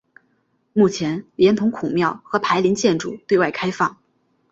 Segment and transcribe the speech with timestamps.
[0.73, 3.99] 目前连同孔庙和碑林建筑对外开放。